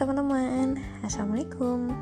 teman-teman, 0.00 0.80
assalamualaikum. 1.04 1.92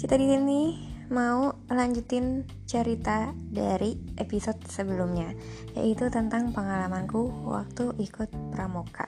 Kita 0.00 0.16
di 0.16 0.24
sini 0.24 0.88
mau 1.12 1.52
lanjutin 1.68 2.48
cerita 2.64 3.28
dari 3.36 3.92
episode 4.16 4.56
sebelumnya, 4.64 5.36
yaitu 5.76 6.08
tentang 6.08 6.48
pengalamanku 6.48 7.44
waktu 7.44 7.92
ikut 8.00 8.32
pramuka. 8.56 9.04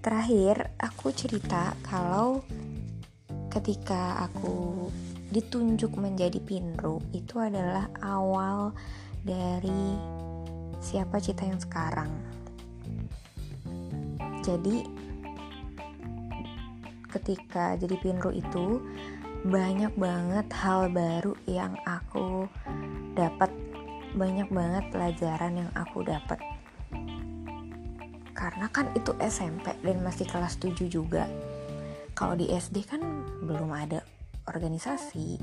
Terakhir, 0.00 0.72
aku 0.80 1.12
cerita 1.12 1.76
kalau 1.84 2.40
ketika 3.52 4.24
aku 4.24 4.88
ditunjuk 5.28 5.92
menjadi 6.00 6.40
pinru 6.40 6.96
itu 7.12 7.36
adalah 7.44 7.92
awal 8.00 8.72
dari 9.20 10.00
siapa 10.80 11.20
cita 11.20 11.44
yang 11.44 11.60
sekarang. 11.60 12.08
Jadi 14.40 14.99
ketika 17.10 17.74
jadi 17.74 17.98
pinru 17.98 18.30
itu 18.30 18.78
banyak 19.40 19.96
banget 19.96 20.46
hal 20.52 20.92
baru 20.92 21.32
yang 21.48 21.72
aku 21.88 22.44
dapat 23.16 23.48
banyak 24.12 24.48
banget 24.50 24.84
pelajaran 24.92 25.64
yang 25.64 25.70
aku 25.72 26.04
dapat. 26.04 26.38
Karena 28.36 28.72
kan 28.72 28.88
itu 28.96 29.12
SMP 29.20 29.76
dan 29.84 30.00
masih 30.00 30.24
kelas 30.24 30.56
7 30.56 30.88
juga. 30.88 31.28
Kalau 32.16 32.36
di 32.36 32.48
SD 32.48 32.84
kan 32.88 33.00
belum 33.44 33.68
ada 33.72 34.00
organisasi. 34.48 35.40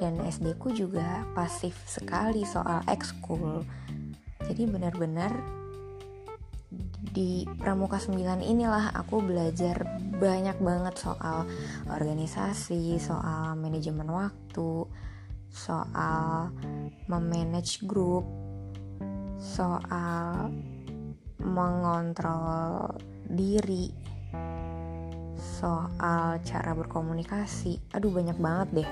Dan 0.00 0.16
SD 0.24 0.56
ku 0.56 0.72
juga 0.72 1.28
pasif 1.36 1.76
sekali 1.84 2.42
soal 2.48 2.80
ekskul. 2.88 3.62
Jadi 4.48 4.64
benar-benar 4.64 5.59
di 7.10 7.42
Pramuka 7.58 7.98
9 7.98 8.38
inilah 8.42 8.94
aku 8.94 9.18
belajar 9.18 9.82
banyak 10.20 10.56
banget 10.62 10.94
soal 10.94 11.42
organisasi, 11.90 13.02
soal 13.02 13.58
manajemen 13.58 14.06
waktu, 14.06 14.86
soal 15.50 16.54
memanage 17.10 17.82
grup, 17.82 18.22
soal 19.42 20.54
mengontrol 21.42 22.94
diri, 23.26 23.90
soal 25.34 26.38
cara 26.46 26.72
berkomunikasi. 26.78 27.90
Aduh 27.96 28.14
banyak 28.14 28.38
banget 28.38 28.68
deh. 28.84 28.90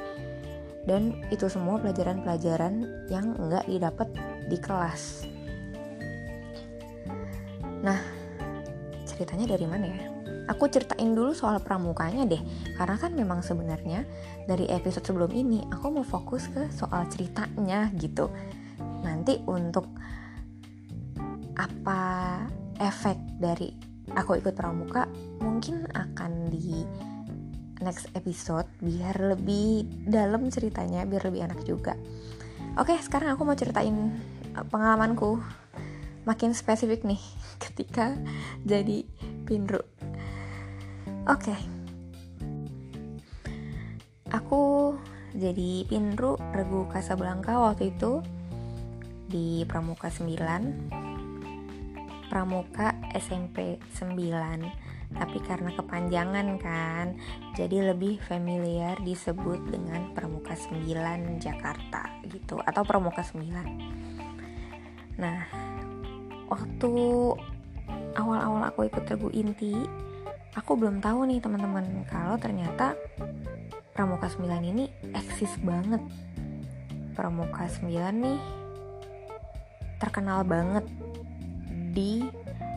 Dan 0.88 1.22
itu 1.28 1.46
semua 1.46 1.76
pelajaran-pelajaran 1.78 3.06
yang 3.12 3.36
nggak 3.36 3.68
didapat 3.68 4.08
di 4.48 4.56
kelas. 4.56 5.28
Ceritanya 9.18 9.58
dari 9.58 9.66
mana 9.66 9.86
ya? 9.90 10.06
Aku 10.54 10.70
ceritain 10.70 11.10
dulu 11.12 11.34
soal 11.34 11.58
pramukanya 11.58 12.22
deh, 12.24 12.40
karena 12.78 12.96
kan 12.96 13.12
memang 13.12 13.42
sebenarnya 13.42 14.06
dari 14.46 14.70
episode 14.70 15.04
sebelum 15.04 15.34
ini 15.34 15.66
aku 15.74 15.90
mau 15.90 16.06
fokus 16.06 16.46
ke 16.48 16.70
soal 16.70 17.04
ceritanya 17.10 17.90
gitu. 17.98 18.30
Nanti 19.02 19.42
untuk 19.44 19.90
apa 21.58 22.00
efek 22.78 23.18
dari 23.42 23.74
aku 24.14 24.38
ikut 24.38 24.54
pramuka 24.54 25.10
mungkin 25.42 25.84
akan 25.90 26.48
di 26.48 26.86
next 27.82 28.08
episode 28.14 28.66
biar 28.78 29.18
lebih 29.34 29.84
dalam 30.06 30.48
ceritanya 30.48 31.02
biar 31.04 31.26
lebih 31.28 31.44
enak 31.44 31.60
juga. 31.66 31.98
Oke, 32.78 32.94
sekarang 33.02 33.34
aku 33.34 33.42
mau 33.42 33.58
ceritain 33.58 34.14
pengalamanku 34.70 35.42
makin 36.24 36.54
spesifik 36.54 37.04
nih 37.04 37.20
ketika 37.62 38.16
jadi 38.64 39.04
pinru. 39.44 39.84
Oke. 41.28 41.52
Okay. 41.52 41.60
Aku 44.28 44.92
jadi 45.32 45.88
pinru 45.88 46.36
Regu 46.52 46.84
Kasablanka 46.88 47.60
waktu 47.60 47.96
itu 47.96 48.20
di 49.28 49.64
Pramuka 49.68 50.08
9 50.08 50.88
Pramuka 52.32 52.96
SMP 53.12 53.76
9 53.92 54.88
tapi 55.08 55.40
karena 55.40 55.72
kepanjangan 55.72 56.60
kan 56.60 57.16
jadi 57.56 57.92
lebih 57.92 58.20
familiar 58.20 59.00
disebut 59.00 59.72
dengan 59.72 60.12
Pramuka 60.12 60.52
9 60.52 60.84
Jakarta 61.40 62.20
gitu 62.28 62.60
atau 62.60 62.84
Pramuka 62.84 63.24
9 63.24 65.16
nah 65.20 65.48
waktu 66.58 66.90
awal-awal 68.18 68.66
aku 68.66 68.90
ikut 68.90 69.06
regu 69.06 69.30
inti 69.30 69.78
aku 70.58 70.74
belum 70.74 70.98
tahu 70.98 71.30
nih 71.30 71.38
teman-teman 71.38 72.02
kalau 72.10 72.34
ternyata 72.34 72.98
Pramuka 73.94 74.26
9 74.26 74.42
ini 74.66 74.90
eksis 75.14 75.54
banget 75.62 76.02
Pramuka 77.14 77.70
9 77.70 77.94
nih 77.94 78.38
terkenal 80.02 80.42
banget 80.42 80.82
di 81.94 82.26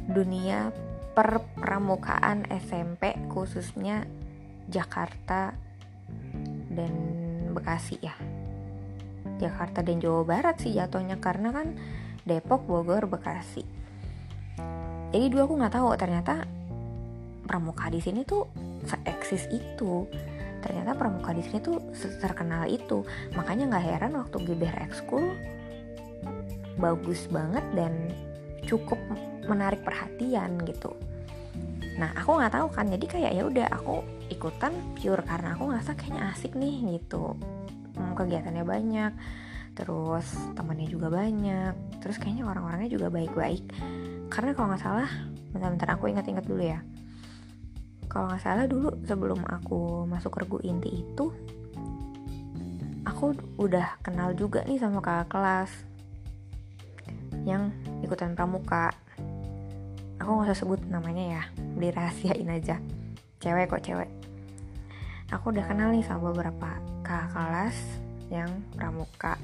dunia 0.09 0.70
perpramukaan 1.18 2.46
SMP 2.62 3.18
khususnya 3.34 4.06
Jakarta 4.70 5.58
dan 6.70 6.94
Bekasi 7.52 7.97
ya 7.97 8.14
Jakarta 9.41 9.81
dan 9.81 9.97
Jawa 9.97 10.22
Barat 10.22 10.62
sih 10.62 10.78
jatuhnya 10.78 11.18
karena 11.18 11.50
kan 11.50 11.74
Depok, 12.22 12.70
Bogor, 12.70 13.09
Bekasi. 13.09 13.66
Jadi 15.12 15.26
dulu 15.28 15.42
aku 15.44 15.56
nggak 15.60 15.76
tahu 15.76 15.88
ternyata 16.00 16.48
pramuka 17.44 17.92
di 17.92 18.00
sini 18.00 18.24
tuh 18.24 18.48
seeksis 18.88 19.52
itu. 19.52 20.08
Ternyata 20.64 20.96
pramuka 20.96 21.36
di 21.36 21.44
sini 21.44 21.60
tuh 21.60 21.78
terkenal 22.24 22.72
itu. 22.72 23.04
Makanya 23.36 23.76
nggak 23.76 23.86
heran 23.86 24.14
waktu 24.16 24.38
GBR 24.40 24.88
Ekskul 24.88 25.36
bagus 26.80 27.28
banget 27.28 27.64
dan 27.76 28.10
cukup 28.64 28.98
menarik 29.46 29.84
perhatian 29.84 30.56
gitu. 30.64 30.96
Nah 32.00 32.16
aku 32.16 32.40
nggak 32.40 32.56
tahu 32.56 32.68
kan, 32.72 32.88
jadi 32.88 33.06
kayak 33.06 33.32
ya 33.36 33.44
udah 33.44 33.68
aku 33.68 34.00
ikutan 34.32 34.72
pure 34.96 35.22
karena 35.28 35.60
aku 35.60 35.70
ngerasa 35.70 35.92
kayaknya 36.00 36.32
asik 36.32 36.56
nih 36.56 36.98
gitu. 36.98 37.36
Hmm, 38.00 38.16
kegiatannya 38.16 38.64
banyak 38.64 39.12
terus 39.72 40.28
temannya 40.52 40.88
juga 40.92 41.08
banyak 41.08 42.04
terus 42.04 42.20
kayaknya 42.20 42.44
orang-orangnya 42.44 42.92
juga 42.92 43.08
baik-baik 43.08 43.64
karena 44.31 44.56
kalau 44.56 44.72
nggak 44.72 44.81
salah 44.81 45.12
bentar-bentar 45.52 45.92
aku 45.92 46.08
ingat-ingat 46.08 46.47
dulu 46.47 46.64
ya. 46.64 46.80
Kalau 48.08 48.31
nggak 48.31 48.44
salah 48.44 48.66
dulu 48.66 48.96
sebelum 49.03 49.44
aku 49.44 50.08
masuk 50.08 50.40
regu 50.40 50.64
inti 50.64 51.03
itu 51.03 51.36
aku 53.03 53.38
udah 53.62 54.02
kenal 54.02 54.34
juga 54.34 54.66
nih 54.66 54.81
sama 54.81 55.03
kakak 55.03 55.30
kelas 55.30 55.72
yang 57.44 57.70
ikutan 58.02 58.34
pramuka. 58.34 58.90
Aku 60.18 60.38
nggak 60.38 60.53
usah 60.53 60.58
sebut 60.58 60.80
namanya 60.88 61.24
ya 61.38 61.44
dirahasiain 61.78 62.50
aja. 62.50 62.80
Cewek 63.44 63.70
kok 63.70 63.84
cewek. 63.84 64.09
Aku 65.30 65.52
udah 65.52 65.66
kenal 65.68 65.91
nih 65.91 66.06
sama 66.06 66.31
beberapa 66.31 66.81
kakak 67.03 67.30
kelas 67.36 67.78
yang 68.31 68.50
pramuka. 68.74 69.36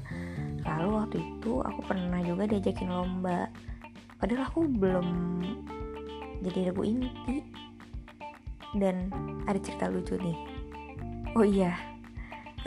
Lalu 0.64 0.88
waktu 0.96 1.16
itu 1.20 1.60
aku 1.60 1.80
pernah 1.84 2.18
juga 2.24 2.48
diajakin 2.48 2.88
lomba 2.88 3.52
padahal 4.18 4.46
aku 4.50 4.66
belum 4.66 5.06
jadi 6.42 6.70
regu 6.70 6.82
inti. 6.86 7.42
Dan 8.76 9.08
ada 9.48 9.56
cerita 9.58 9.88
lucu 9.88 10.14
nih. 10.20 10.38
Oh 11.34 11.46
iya. 11.46 11.72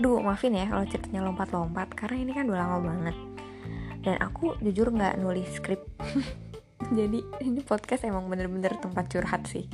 Aduh 0.02 0.18
maafin 0.24 0.58
ya 0.58 0.66
kalau 0.66 0.88
ceritanya 0.90 1.30
lompat-lompat 1.30 1.94
karena 1.94 2.18
ini 2.26 2.32
kan 2.34 2.50
udah 2.50 2.60
lama 2.66 2.80
banget. 2.82 3.18
Dan 4.02 4.18
aku 4.18 4.58
jujur 4.66 4.90
nggak 4.90 5.22
nulis 5.22 5.48
skrip. 5.54 5.86
Jadi 6.98 7.22
ini 7.46 7.62
podcast 7.62 8.04
emang 8.10 8.26
bener-bener 8.26 8.74
tempat 8.82 9.06
curhat 9.14 9.46
sih. 9.46 9.70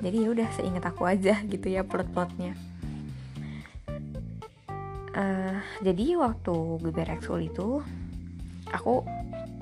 Jadi 0.00 0.16
ya 0.24 0.28
udah 0.32 0.48
seingat 0.52 0.84
aku 0.84 1.08
aja 1.08 1.40
gitu 1.52 1.72
ya 1.72 1.82
plot-plotnya. 1.84 2.56
Uh, 5.10 5.58
jadi 5.82 6.14
waktu 6.22 6.54
GBR 6.86 7.18
Eksul 7.18 7.50
itu 7.50 7.82
aku 8.70 9.02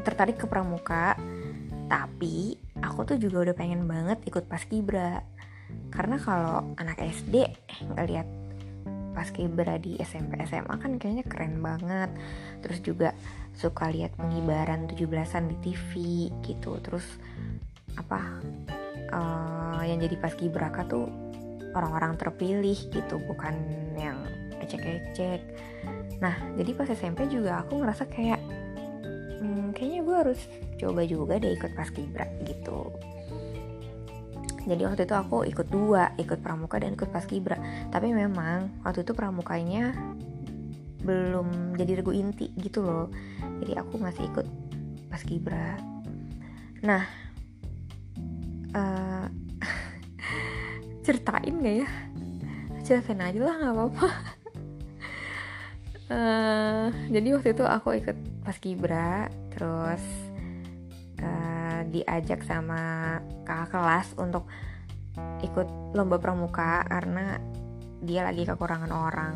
tertarik 0.03 0.39
ke 0.39 0.47
pramuka 0.47 1.19
tapi 1.89 2.55
aku 2.85 3.09
tuh 3.09 3.17
juga 3.17 3.49
udah 3.49 3.55
pengen 3.57 3.89
banget 3.89 4.21
ikut 4.29 4.45
paskibra 4.45 5.25
karena 5.89 6.17
kalau 6.21 6.77
anak 6.77 7.01
SD 7.01 7.49
ngeliat 7.97 8.29
paskibra 9.19 9.83
di 9.83 9.99
SMP 9.99 10.39
SMA 10.47 10.79
kan 10.79 10.95
kayaknya 10.95 11.27
keren 11.27 11.59
banget. 11.59 12.11
Terus 12.63 12.79
juga 12.87 13.11
suka 13.59 13.91
lihat 13.91 14.15
pengibaran 14.15 14.87
17-an 14.87 15.51
di 15.51 15.57
TV 15.59 15.91
gitu. 16.47 16.79
Terus 16.79 17.05
apa 17.99 18.39
uh, 19.11 19.83
yang 19.83 19.99
jadi 19.99 20.15
paskibraka 20.23 20.87
tuh 20.87 21.11
orang-orang 21.75 22.15
terpilih 22.15 22.79
gitu 22.95 23.19
bukan 23.27 23.59
yang 23.99 24.23
ecek-ecek. 24.63 25.43
Nah 26.23 26.39
jadi 26.55 26.71
pas 26.79 26.87
SMP 26.87 27.27
juga 27.27 27.67
aku 27.67 27.83
ngerasa 27.83 28.07
kayak 28.07 28.39
harus 30.21 30.41
coba 30.79 31.07
juga 31.07 31.39
deh 31.39 31.55
ikut 31.55 31.73
paskibra 31.75 32.27
gitu. 32.45 32.93
Jadi 34.69 34.85
waktu 34.85 35.09
itu 35.09 35.15
aku 35.17 35.49
ikut 35.49 35.69
dua 35.73 36.13
ikut 36.21 36.45
pramuka 36.45 36.77
dan 36.77 36.93
ikut 36.93 37.09
paskibra 37.09 37.57
tapi 37.89 38.13
memang 38.13 38.85
waktu 38.85 39.01
itu 39.01 39.17
pramukanya 39.17 39.97
belum 41.01 41.79
jadi 41.79 42.05
regu 42.05 42.13
inti 42.13 42.53
gitu 42.61 42.85
loh. 42.85 43.09
Jadi 43.65 43.73
aku 43.81 43.97
masih 43.97 44.29
ikut 44.29 44.47
paskibra 45.09 45.81
nah 46.79 47.03
uh, 48.77 49.27
ceritain 51.05 51.55
gak 51.59 51.77
ya? 51.83 51.89
Ceritain 52.87 53.25
aja 53.25 53.41
lah 53.41 53.55
nggak 53.59 53.75
apa-apa 53.75 54.38
uh, 56.13 56.89
jadi 57.09 57.29
waktu 57.37 57.53
itu 57.57 57.65
aku 57.65 58.01
ikut 58.01 58.17
paskibra 58.45 59.29
terus 59.53 60.03
uh, 61.21 61.81
diajak 61.89 62.45
sama 62.45 63.17
kakak 63.45 63.69
kelas 63.73 64.09
untuk 64.21 64.49
ikut 65.43 65.69
lomba 65.95 66.19
pramuka 66.19 66.85
karena 66.87 67.39
dia 68.03 68.23
lagi 68.23 68.47
kekurangan 68.47 68.93
orang. 68.95 69.35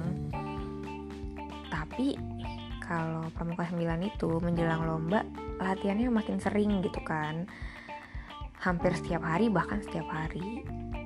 Tapi 1.71 2.15
kalau 2.83 3.27
pramuka 3.35 3.67
9 3.67 3.83
itu 4.07 4.31
menjelang 4.39 4.87
lomba 4.87 5.27
latihannya 5.59 6.11
makin 6.11 6.39
sering 6.39 6.83
gitu 6.83 7.03
kan. 7.03 7.47
Hampir 8.63 8.95
setiap 8.95 9.27
hari 9.27 9.51
bahkan 9.51 9.83
setiap 9.83 10.07
hari. 10.07 10.63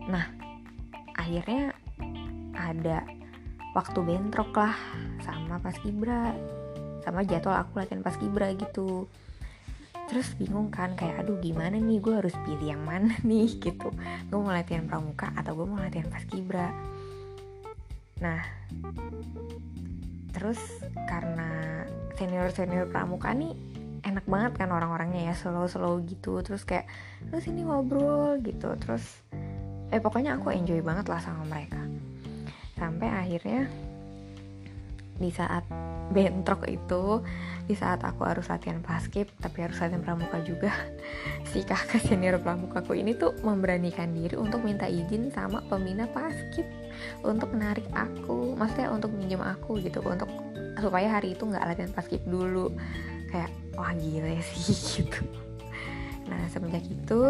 Nah 0.08 0.28
akhirnya 1.16 1.72
ada 2.56 3.04
waktu 3.76 4.00
bentrok 4.00 4.56
lah 4.56 4.72
sama 5.20 5.60
pas 5.60 5.76
kibra 5.76 6.32
sama 7.04 7.20
jadwal 7.28 7.60
aku 7.60 7.76
latihan 7.76 8.00
pas 8.00 8.16
kibra 8.16 8.48
gitu. 8.56 9.04
Terus 10.08 10.32
bingung 10.40 10.72
kan 10.72 10.96
kayak 10.96 11.26
aduh 11.26 11.36
gimana 11.44 11.76
nih 11.76 12.00
gue 12.00 12.14
harus 12.16 12.32
pilih 12.48 12.72
yang 12.72 12.82
mana 12.82 13.12
nih? 13.28 13.60
gitu. 13.60 13.92
Gue 14.32 14.38
mau 14.40 14.48
latihan 14.48 14.88
pramuka 14.88 15.28
atau 15.36 15.52
gue 15.52 15.66
mau 15.68 15.76
latihan 15.76 16.08
pas 16.08 16.24
kibra 16.24 16.72
nah 18.16 18.40
terus 20.32 20.56
karena 21.04 21.84
senior 22.16 22.48
senior 22.48 22.88
pramuka 22.88 23.28
nih 23.36 23.52
enak 24.08 24.24
banget 24.24 24.56
kan 24.56 24.72
orang-orangnya 24.72 25.28
ya 25.28 25.34
slow-slow 25.36 26.00
gitu. 26.08 26.40
Terus 26.40 26.64
kayak 26.64 26.88
terus 27.28 27.44
ini 27.44 27.60
ngobrol 27.68 28.40
gitu. 28.40 28.72
Terus 28.80 29.04
eh 29.92 30.00
pokoknya 30.00 30.40
aku 30.40 30.48
enjoy 30.48 30.80
banget 30.80 31.12
lah 31.12 31.20
sama 31.20 31.44
mereka 31.44 31.85
sampai 32.76 33.08
akhirnya 33.08 33.66
di 35.16 35.32
saat 35.32 35.64
bentrok 36.12 36.68
itu 36.68 37.24
di 37.66 37.74
saat 37.74 38.04
aku 38.04 38.22
harus 38.28 38.46
latihan 38.46 38.78
paskip 38.84 39.32
tapi 39.40 39.64
harus 39.64 39.80
latihan 39.80 40.04
pramuka 40.04 40.38
juga 40.44 40.70
si 41.50 41.64
kakak 41.64 42.04
senior 42.04 42.36
pramukaku 42.38 42.94
ini 42.94 43.16
tuh 43.16 43.32
memberanikan 43.40 44.12
diri 44.12 44.36
untuk 44.36 44.60
minta 44.62 44.86
izin 44.86 45.32
sama 45.32 45.64
pembina 45.66 46.04
paskip 46.04 46.68
untuk 47.24 47.50
menarik 47.56 47.88
aku 47.96 48.54
maksudnya 48.54 48.92
untuk 48.92 49.10
minjem 49.16 49.40
aku 49.40 49.80
gitu 49.80 50.04
untuk 50.04 50.28
supaya 50.80 51.08
hari 51.08 51.32
itu 51.32 51.44
nggak 51.44 51.64
latihan 51.64 51.92
paskip 51.92 52.22
dulu. 52.28 52.72
Kayak 53.32 53.50
wah 53.74 53.92
gila 53.96 54.36
sih 54.44 54.76
gitu. 55.02 55.20
Nah 56.28 56.42
semenjak 56.52 56.84
itu 56.86 57.20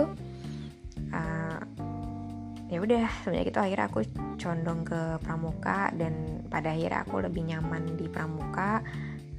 ya 2.66 2.82
udah 2.82 3.06
semenjak 3.22 3.54
itu 3.54 3.60
akhirnya 3.62 3.86
aku 3.86 4.00
condong 4.42 4.82
ke 4.82 5.22
pramuka 5.22 5.94
dan 5.94 6.42
pada 6.50 6.74
akhirnya 6.74 7.06
aku 7.06 7.22
lebih 7.22 7.42
nyaman 7.46 7.94
di 7.94 8.06
pramuka. 8.10 8.82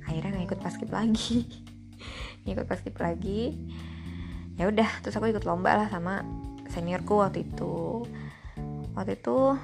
Akhirnya 0.08 0.40
nggak 0.40 0.48
ikut 0.48 0.60
paskip 0.64 0.90
lagi. 0.92 1.44
Ikut 2.48 2.64
paskip 2.64 2.96
lagi. 3.04 3.60
Ya 4.56 4.72
udah 4.72 4.88
terus 5.04 5.20
aku 5.20 5.36
ikut 5.36 5.44
lomba 5.44 5.76
lah 5.76 5.92
sama 5.92 6.24
seniorku 6.72 7.20
waktu 7.20 7.44
itu. 7.44 8.08
Waktu 8.96 9.20
itu 9.20 9.60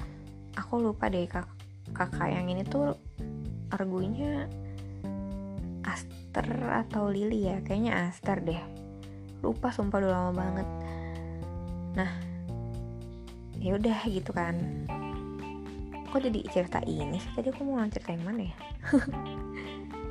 aku 0.52 0.74
lupa 0.84 1.08
deh 1.08 1.24
kak 1.24 1.48
kakak 1.96 2.28
yang 2.28 2.44
ini 2.52 2.60
tuh 2.60 2.92
argunya 3.72 4.44
Aster 5.80 6.44
atau 6.68 7.08
Lily 7.08 7.48
ya? 7.48 7.56
Kayaknya 7.64 8.12
Aster 8.12 8.44
deh. 8.44 8.60
Lupa 9.40 9.72
sumpah 9.72 10.04
udah 10.04 10.12
lama 10.12 10.32
banget. 10.36 10.68
Nah 11.96 12.10
ya 13.64 13.80
udah 13.80 13.98
gitu 14.04 14.28
kan. 14.36 14.60
Kok 16.12 16.20
jadi 16.20 16.40
cerita 16.52 16.84
ini 16.84 17.16
sih? 17.16 17.32
Tadi 17.32 17.48
aku 17.48 17.64
mau 17.64 17.80
ceritain 17.88 18.20
mana 18.20 18.44
ya? 18.44 18.56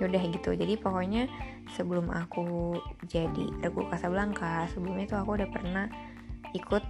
Ya 0.01 0.09
udah 0.09 0.25
gitu. 0.25 0.57
Jadi 0.57 0.73
pokoknya 0.81 1.29
sebelum 1.77 2.09
aku 2.09 2.73
jadi 3.05 3.45
regu 3.61 3.85
Casablanca 3.94 4.65
sebelumnya 4.73 5.05
itu 5.05 5.15
aku 5.15 5.38
udah 5.38 5.50
pernah 5.53 5.85
ikut 6.57 6.81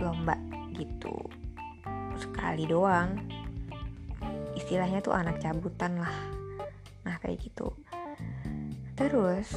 lomba 0.00 0.40
gitu. 0.72 1.12
Sekali 2.16 2.64
doang. 2.64 3.20
Istilahnya 4.56 5.04
tuh 5.04 5.12
anak 5.12 5.36
cabutan 5.44 6.00
lah. 6.00 6.16
Nah 7.04 7.20
kayak 7.20 7.44
gitu. 7.44 7.76
Terus 8.96 9.52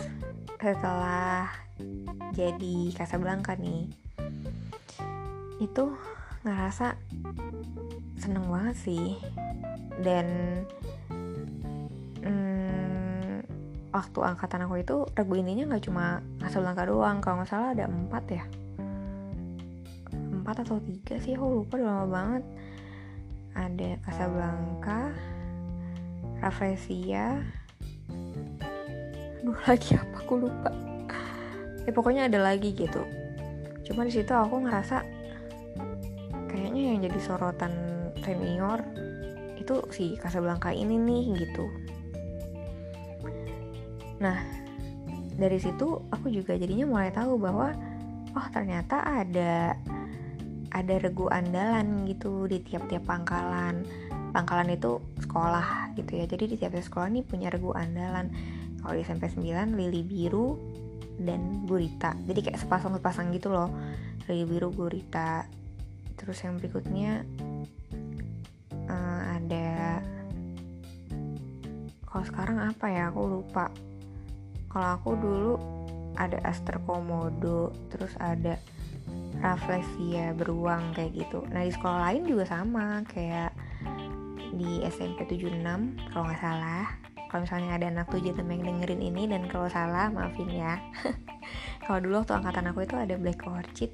setelah 0.60 1.48
jadi 2.36 2.76
Casablanca 2.92 3.56
nih 3.56 3.88
itu 5.64 5.96
ngerasa 6.44 7.00
seneng 8.20 8.46
banget 8.52 8.76
sih. 8.78 9.20
Dan 10.00 10.28
hmm, 12.24 13.44
waktu 13.92 14.20
angkatan 14.24 14.68
aku 14.68 14.84
itu 14.84 14.96
regu 15.16 15.34
intinya 15.40 15.76
nggak 15.76 15.84
cuma 15.88 16.20
Casablanca 16.40 16.84
doang. 16.88 17.18
Kalau 17.24 17.42
nggak 17.42 17.50
salah 17.50 17.72
ada 17.72 17.88
empat 17.88 18.24
ya. 18.32 18.44
Empat 20.14 20.68
atau 20.68 20.80
tiga 20.84 21.16
sih 21.24 21.36
aku 21.36 21.64
lupa 21.64 21.80
udah 21.80 21.88
lama 21.88 22.08
banget. 22.12 22.44
Ada 23.54 23.90
Casablanca 24.04 25.00
Rafflesia. 26.44 27.40
Aduh 29.44 29.60
lagi 29.68 29.96
apa? 29.96 30.16
Aku 30.24 30.44
lupa. 30.44 30.72
Ya 31.84 31.92
pokoknya 31.92 32.32
ada 32.32 32.40
lagi 32.40 32.72
gitu. 32.72 33.04
Cuma 33.84 34.08
di 34.08 34.12
situ 34.16 34.32
aku 34.32 34.64
ngerasa 34.64 35.03
sorotan 37.24 37.72
senior 38.20 38.84
itu 39.56 39.80
si 39.96 40.20
Casablanca 40.20 40.76
ini 40.76 41.00
nih 41.00 41.24
gitu. 41.48 41.66
Nah 44.20 44.38
dari 45.34 45.58
situ 45.58 46.04
aku 46.12 46.30
juga 46.30 46.54
jadinya 46.60 46.86
mulai 46.86 47.10
tahu 47.10 47.40
bahwa 47.40 47.74
oh 48.36 48.48
ternyata 48.52 49.02
ada 49.02 49.74
ada 50.74 50.96
regu 50.98 51.30
andalan 51.30 52.04
gitu 52.10 52.50
di 52.50 52.60
tiap-tiap 52.60 53.06
pangkalan. 53.06 53.86
Pangkalan 54.34 54.74
itu 54.74 54.98
sekolah 55.22 55.94
gitu 55.94 56.18
ya. 56.18 56.26
Jadi 56.26 56.54
di 56.54 56.56
tiap-tiap 56.58 56.84
sekolah 56.84 57.08
nih 57.14 57.24
punya 57.24 57.48
regu 57.54 57.72
andalan. 57.78 58.34
Kalau 58.82 58.94
di 58.98 59.06
SMP 59.06 59.30
9 59.30 59.78
lili 59.80 60.02
biru 60.02 60.58
dan 61.22 61.64
gurita. 61.70 62.18
Jadi 62.26 62.50
kayak 62.50 62.60
sepasang-sepasang 62.60 63.30
gitu 63.32 63.54
loh. 63.54 63.70
Lili 64.26 64.44
biru 64.50 64.74
gurita 64.74 65.46
terus 66.24 66.40
yang 66.48 66.56
berikutnya 66.56 67.28
uh, 68.88 69.22
ada 69.36 70.00
kalau 72.08 72.24
sekarang 72.24 72.58
apa 72.62 72.86
ya 72.88 73.10
aku 73.10 73.22
lupa. 73.26 73.74
Kalau 74.70 74.88
aku 74.96 75.10
dulu 75.18 75.54
ada 76.14 76.38
Aster 76.46 76.78
Komodo 76.86 77.74
terus 77.90 78.14
ada 78.22 78.62
Rafflesia 79.42 80.32
beruang 80.38 80.94
kayak 80.94 81.26
gitu. 81.26 81.42
Nah 81.50 81.66
di 81.66 81.74
sekolah 81.74 82.00
lain 82.08 82.24
juga 82.30 82.46
sama 82.48 83.02
kayak 83.10 83.52
di 84.54 84.86
SMP 84.86 85.26
76 85.26 85.58
kalau 86.14 86.30
nggak 86.30 86.42
salah. 86.42 86.86
Kalau 87.34 87.50
misalnya 87.50 87.82
ada 87.82 87.86
anak 87.90 88.08
tujuh 88.14 88.30
yang 88.38 88.62
dengerin 88.62 89.02
ini 89.02 89.26
dan 89.26 89.50
kalau 89.50 89.66
salah 89.66 90.14
maafin 90.14 90.54
ya. 90.54 90.78
Kalau 91.84 92.00
dulu 92.00 92.22
waktu 92.22 92.40
angkatan 92.40 92.70
aku 92.70 92.86
itu 92.86 92.96
ada 92.96 93.18
black 93.18 93.42
orchid 93.44 93.90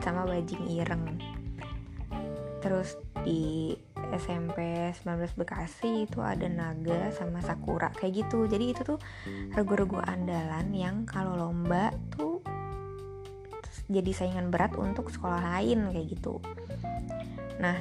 sama 0.00 0.22
bajing 0.22 0.70
ireng 0.70 1.35
terus 2.66 2.98
di 3.22 3.70
SMP 4.18 4.90
19 4.90 5.38
Bekasi 5.38 6.10
itu 6.10 6.18
ada 6.18 6.50
naga 6.50 7.14
sama 7.14 7.38
sakura 7.38 7.94
kayak 7.94 8.26
gitu 8.26 8.50
jadi 8.50 8.74
itu 8.74 8.82
tuh 8.82 8.98
regu-regu 9.54 10.02
andalan 10.02 10.74
yang 10.74 11.06
kalau 11.06 11.38
lomba 11.38 11.94
tuh 12.10 12.42
jadi 13.86 14.10
saingan 14.10 14.50
berat 14.50 14.74
untuk 14.74 15.14
sekolah 15.14 15.38
lain 15.38 15.94
kayak 15.94 16.18
gitu 16.18 16.42
nah 17.62 17.78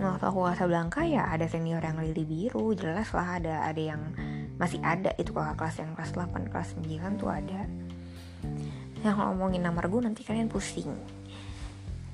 waktu 0.00 0.24
aku 0.30 0.48
Casablanca 0.48 1.04
ya 1.04 1.28
ada 1.28 1.44
senior 1.44 1.84
yang 1.84 2.00
lili 2.00 2.24
biru, 2.24 2.72
jelas 2.72 3.12
lah 3.12 3.36
ada 3.36 3.68
ada 3.68 3.82
yang 3.82 4.00
masih 4.56 4.80
ada 4.80 5.12
itu 5.20 5.32
kakak 5.32 5.56
kelas 5.60 5.76
yang 5.76 5.92
kelas 5.92 6.12
8, 6.16 6.52
kelas 6.52 6.68
9 6.80 7.20
tuh 7.20 7.28
ada. 7.28 7.60
Yang 9.04 9.16
ngomongin 9.16 9.64
nama 9.64 9.80
regu 9.80 10.00
nanti 10.00 10.24
kalian 10.24 10.48
pusing. 10.48 10.88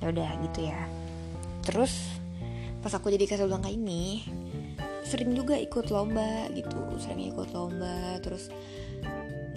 Ya 0.03 0.11
udah 0.11 0.29
gitu 0.47 0.67
ya. 0.67 0.79
Terus 1.67 2.15
pas 2.79 2.95
aku 2.95 3.11
jadi 3.11 3.27
Casablanca 3.27 3.67
ini 3.67 4.23
sering 5.03 5.35
juga 5.35 5.59
ikut 5.59 5.91
lomba 5.91 6.47
gitu, 6.55 6.79
sering 6.95 7.27
ikut 7.27 7.51
lomba. 7.51 8.15
Terus 8.23 8.47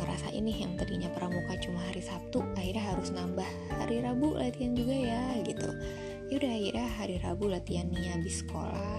ngerasain 0.00 0.42
nih 0.42 0.66
yang 0.66 0.74
tadinya 0.74 1.06
pramuka 1.14 1.54
cuma 1.62 1.86
hari 1.86 2.02
Sabtu 2.02 2.42
akhirnya 2.58 2.82
harus 2.90 3.14
nambah 3.14 3.46
hari 3.78 4.02
Rabu 4.02 4.34
latihan 4.34 4.74
juga 4.74 4.94
ya 4.96 5.38
gitu. 5.46 5.70
Yaudah 6.34 6.50
akhirnya 6.50 6.86
hari 6.98 7.16
Rabu 7.22 7.46
latihan 7.46 7.86
nih 7.94 8.10
habis 8.10 8.42
sekolah. 8.42 8.98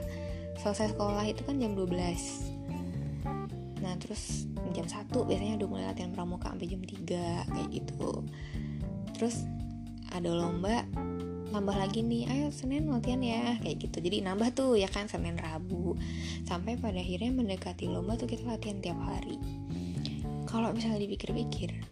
Selesai 0.64 0.96
sekolah 0.96 1.26
itu 1.28 1.44
kan 1.44 1.60
jam 1.60 1.76
12 1.76 2.64
nah 3.82 3.98
terus 3.98 4.46
jam 4.78 4.86
1 4.86 5.10
biasanya 5.10 5.58
udah 5.58 5.68
mulai 5.68 5.86
latihan 5.90 6.14
pramuka 6.14 6.54
sampai 6.54 6.70
jam 6.70 6.86
3 6.86 7.50
kayak 7.50 7.70
gitu. 7.74 8.24
Terus 9.18 9.42
ada 10.14 10.30
lomba 10.30 10.86
nambah 11.52 11.76
lagi 11.76 12.00
nih 12.02 12.32
ayo 12.32 12.48
Senin 12.50 12.88
latihan 12.88 13.20
ya 13.20 13.60
kayak 13.60 13.78
gitu. 13.84 13.98
Jadi 14.00 14.24
nambah 14.24 14.56
tuh 14.56 14.80
ya 14.80 14.88
kan 14.88 15.12
Senin 15.12 15.36
Rabu. 15.36 16.00
Sampai 16.48 16.80
pada 16.80 16.98
akhirnya 16.98 17.32
mendekati 17.36 17.92
lomba 17.92 18.16
tuh 18.16 18.32
kita 18.32 18.48
latihan 18.48 18.80
tiap 18.80 19.00
hari. 19.04 19.36
Kalau 20.48 20.72
misalnya 20.72 21.04
dipikir-pikir 21.04 21.92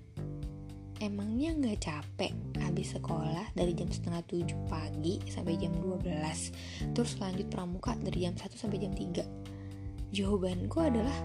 emangnya 1.00 1.56
nggak 1.56 1.80
capek 1.80 2.36
habis 2.60 2.92
sekolah 2.92 3.56
dari 3.56 3.72
jam 3.72 3.88
setengah 3.88 4.20
tujuh 4.28 4.60
pagi 4.68 5.24
sampai 5.32 5.56
jam 5.56 5.72
12 5.80 6.92
terus 6.92 7.16
lanjut 7.24 7.48
pramuka 7.48 7.96
dari 8.04 8.28
jam 8.28 8.36
1 8.36 8.52
sampai 8.60 8.84
jam 8.84 8.92
3 8.92 10.12
jawabanku 10.12 10.78
adalah 10.84 11.16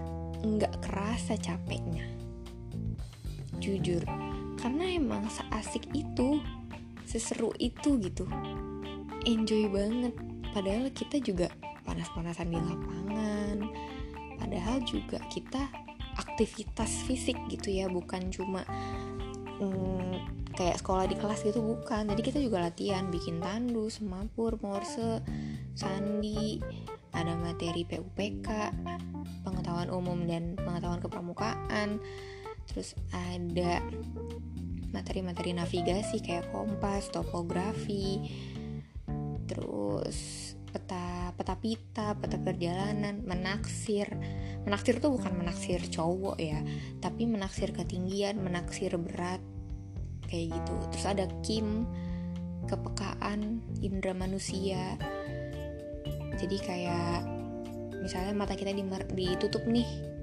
nggak 0.45 0.73
kerasa 0.83 1.35
capeknya. 1.35 2.07
Jujur 3.59 4.03
karena 4.59 4.85
emang 4.95 5.25
seasik 5.27 5.89
itu 5.91 6.39
seseru 7.05 7.53
itu 7.61 7.97
gitu. 8.01 8.25
Enjoy 9.25 9.69
banget. 9.69 10.13
Padahal 10.53 10.89
kita 10.91 11.21
juga 11.21 11.47
panas-panasan 11.85 12.51
di 12.51 12.59
lapangan. 12.59 13.57
Padahal 14.41 14.83
juga 14.83 15.21
kita 15.31 15.69
aktivitas 16.15 17.05
fisik 17.07 17.35
gitu 17.51 17.75
ya 17.75 17.91
bukan 17.91 18.31
cuma 18.31 18.63
hmm, 19.59 20.15
kayak 20.55 20.79
sekolah 20.79 21.05
di 21.07 21.15
kelas 21.15 21.43
gitu 21.43 21.61
bukan. 21.61 22.07
Jadi 22.11 22.21
kita 22.23 22.39
juga 22.39 22.67
latihan 22.67 23.07
bikin 23.11 23.43
tandu 23.43 23.91
semapur 23.91 24.55
morse 24.63 25.21
sandi 25.75 26.59
ada 27.15 27.35
materi 27.39 27.87
PUPK 27.87 28.47
pengetahuan 29.43 29.87
umum 29.91 30.23
dan 30.27 30.55
pengetahuan 30.59 30.99
kepramukaan. 31.03 31.99
Terus 32.65 32.97
ada 33.13 33.83
materi-materi 34.95 35.51
navigasi 35.51 36.23
kayak 36.23 36.47
kompas, 36.55 37.11
topografi, 37.11 38.23
terus 39.43 40.55
peta 40.71 41.35
peta 41.35 41.55
pita, 41.59 42.15
peta 42.15 42.39
perjalanan, 42.39 43.23
menaksir. 43.27 44.07
Menaksir 44.63 45.03
tuh 45.03 45.19
bukan 45.19 45.35
menaksir 45.35 45.83
cowok 45.91 46.39
ya, 46.39 46.63
tapi 47.03 47.27
menaksir 47.27 47.75
ketinggian, 47.75 48.39
menaksir 48.39 48.95
berat 48.95 49.43
kayak 50.31 50.55
gitu. 50.55 50.75
Terus 50.95 51.05
ada 51.05 51.25
kim, 51.43 51.83
kepekaan 52.71 53.59
indera 53.83 54.15
manusia. 54.15 54.95
Jadi 56.35 56.57
kayak 56.59 57.23
misalnya 58.03 58.33
mata 58.35 58.53
kita 58.53 58.75
ditutup 59.15 59.63
nih 59.65 60.14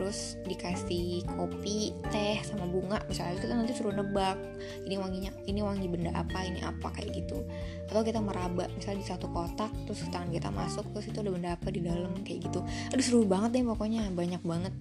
terus 0.00 0.40
dikasih 0.48 1.28
kopi 1.36 1.92
teh 2.08 2.40
sama 2.40 2.64
bunga. 2.64 3.04
Misalnya 3.04 3.36
kita 3.36 3.52
nanti 3.52 3.76
suruh 3.76 3.92
nebak 3.92 4.40
ini 4.88 4.96
wanginya 4.96 5.28
ini 5.44 5.60
wangi 5.60 5.92
benda 5.92 6.16
apa 6.16 6.40
ini 6.48 6.64
apa 6.64 6.88
kayak 6.88 7.20
gitu. 7.20 7.44
Atau 7.84 8.00
kita 8.00 8.16
meraba 8.24 8.64
misalnya 8.72 9.04
di 9.04 9.06
satu 9.12 9.28
kotak 9.28 9.68
terus 9.84 10.00
tangan 10.08 10.32
kita 10.32 10.48
masuk 10.48 10.88
terus 10.96 11.12
itu 11.12 11.20
ada 11.20 11.28
benda 11.28 11.52
apa 11.52 11.68
di 11.68 11.84
dalam 11.84 12.16
kayak 12.24 12.48
gitu. 12.48 12.64
Aduh 12.96 13.04
seru 13.04 13.28
banget 13.28 13.60
deh 13.60 13.64
pokoknya 13.68 14.08
banyak 14.16 14.40
banget 14.40 14.72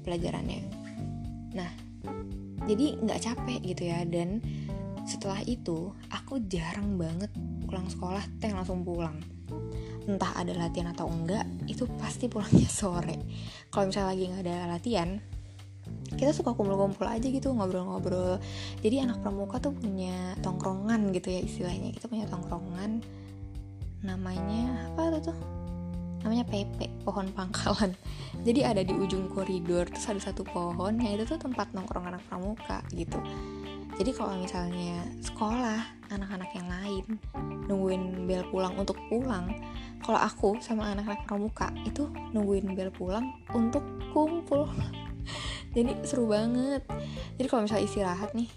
pelajarannya. 0.00 0.64
Nah 1.52 1.68
jadi 2.64 2.96
nggak 3.04 3.20
capek 3.20 3.60
gitu 3.68 3.84
ya 3.84 4.00
dan 4.08 4.40
setelah 5.04 5.44
itu 5.44 5.92
aku 6.08 6.40
jarang 6.48 6.96
banget 6.96 7.28
pulang 7.68 7.84
sekolah 7.84 8.24
teh 8.40 8.48
langsung 8.48 8.80
pulang. 8.80 9.20
Entah 10.08 10.34
ada 10.34 10.56
latihan 10.56 10.90
atau 10.90 11.06
enggak 11.06 11.44
itu 11.68 11.84
pasti 12.00 12.32
pulangnya 12.32 12.66
sore 12.80 13.20
kalau 13.72 13.88
misalnya 13.88 14.12
lagi 14.12 14.24
nggak 14.28 14.42
ada 14.44 14.56
latihan 14.68 15.08
kita 16.12 16.30
suka 16.30 16.52
kumpul-kumpul 16.52 17.08
aja 17.08 17.24
gitu 17.24 17.50
ngobrol-ngobrol. 17.50 18.38
Jadi 18.84 19.02
anak 19.02 19.24
pramuka 19.24 19.58
tuh 19.58 19.74
punya 19.74 20.36
tongkrongan 20.44 21.10
gitu 21.10 21.32
ya 21.32 21.40
istilahnya. 21.42 21.90
Kita 21.90 22.06
punya 22.06 22.28
tongkrongan 22.28 23.02
namanya 24.04 24.92
apa 24.92 25.18
tuh 25.18 25.32
tuh? 25.32 25.38
Namanya 26.22 26.46
Pepe 26.46 26.86
pohon 27.02 27.32
pangkalan. 27.34 27.96
Jadi 28.46 28.60
ada 28.62 28.82
di 28.84 28.94
ujung 28.94 29.26
koridor 29.32 29.88
terus 29.90 30.06
ada 30.06 30.20
satu 30.20 30.46
pohon 30.46 31.00
yang 31.00 31.18
itu 31.18 31.26
tuh 31.26 31.40
tempat 31.40 31.72
nongkrong 31.74 32.06
anak 32.12 32.22
pramuka 32.28 32.84
gitu. 32.94 33.18
Jadi 33.92 34.10
kalau 34.16 34.40
misalnya 34.40 35.04
sekolah 35.20 35.80
anak-anak 36.12 36.50
yang 36.56 36.68
lain 36.68 37.04
nungguin 37.68 38.24
bel 38.24 38.44
pulang 38.48 38.72
untuk 38.76 38.96
pulang 39.12 39.52
kalau 40.02 40.18
aku 40.18 40.58
sama 40.58 40.90
anak-anak 40.92 41.24
pramuka 41.24 41.70
itu 41.86 42.10
nungguin 42.34 42.74
bel 42.74 42.90
pulang 42.90 43.38
untuk 43.54 43.82
kumpul. 44.10 44.66
Jadi 45.74 46.04
seru 46.04 46.28
banget. 46.28 46.84
Jadi 47.38 47.46
kalau 47.48 47.64
misalnya 47.64 47.86
istirahat 47.86 48.30
nih 48.36 48.50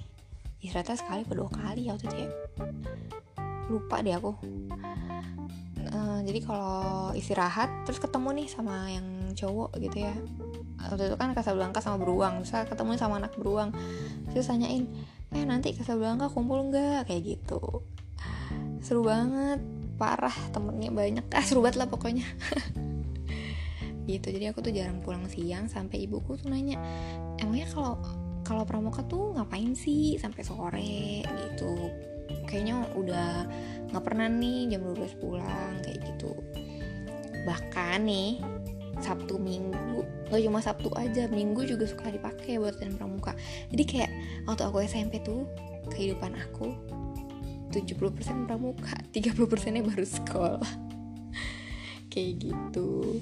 istirahatnya 0.66 0.98
sekali 0.98 1.22
atau 1.22 1.46
dua 1.46 1.50
kali 1.54 1.86
ya 1.86 1.94
waktu 1.94 2.06
itu 2.10 2.18
ya. 2.25 2.30
Lupa 3.70 4.02
deh 4.02 4.18
aku. 4.18 4.34
Uh, 5.96 6.20
jadi 6.25 6.42
kalau 6.44 7.14
istirahat 7.14 7.70
terus 7.86 8.02
ketemu 8.02 8.42
nih 8.42 8.48
sama 8.50 8.90
yang 8.90 9.06
cowok 9.38 9.78
gitu 9.78 10.04
ya. 10.04 10.14
Waktu 10.82 11.14
itu 11.14 11.16
kan 11.16 11.32
Casablanca 11.38 11.80
sama 11.80 12.02
beruang 12.02 12.42
terus 12.42 12.52
ketemu 12.66 12.98
sama 12.98 13.22
anak 13.22 13.38
beruang. 13.38 13.70
Terus 14.34 14.50
tanyain 14.50 14.90
eh 15.32 15.46
nanti 15.46 15.72
Casablanca 15.78 16.28
kumpul 16.28 16.68
nggak? 16.74 17.08
Kayak 17.08 17.38
gitu. 17.38 17.86
Seru 18.82 19.06
banget 19.06 19.62
parah 19.96 20.34
temennya 20.52 20.92
banyak. 20.92 21.25
Ah 21.32 21.44
seru 21.44 21.64
banget 21.64 21.84
lah 21.84 21.88
pokoknya. 21.90 22.25
Gitu 24.10 24.28
jadi 24.30 24.54
aku 24.54 24.62
tuh 24.62 24.70
jarang 24.70 25.02
pulang 25.02 25.25
siang 25.25 25.66
sampai 25.66 26.06
ibuku 26.06 26.38
tuh 26.38 26.54
nanya 26.54 26.78
emangnya 27.42 27.66
kalau 27.74 27.98
kalau 28.46 28.62
pramuka 28.62 29.02
tuh 29.10 29.34
ngapain 29.34 29.74
sih 29.74 30.22
sampai 30.22 30.42
sore? 30.46 31.25
Gitu. 31.25 31.74
Kayaknya 32.46 32.75
udah 32.94 33.30
nggak 33.90 34.04
pernah 34.06 34.30
nih 34.30 34.70
jam 34.70 34.86
12 34.86 35.18
pulang 35.18 35.74
kayak 35.82 36.00
gitu. 36.06 36.32
Bahkan 37.50 38.06
nih 38.06 38.38
Sabtu 39.02 39.42
Minggu 39.42 40.06
nggak 40.30 40.42
cuma 40.46 40.60
Sabtu 40.62 40.90
aja 40.94 41.25
Minggu 41.28 41.66
juga 41.66 41.90
suka 41.90 42.14
dipakai 42.14 42.62
buat 42.62 42.78
dan 42.78 42.94
pramuka. 42.94 43.34
Jadi 43.74 43.84
kayak 43.84 44.12
waktu 44.46 44.64
aku 44.70 44.86
SMP 44.86 45.20
tuh 45.25 45.50
kehidupan 45.90 46.34
aku 46.38 46.74
70% 47.75 48.48
pramuka 48.48 48.96
30% 49.12 49.75
nya 49.75 49.84
baru 49.84 50.08
sekolah. 50.08 50.72
Kayak 52.12 52.48
gitu. 52.48 53.20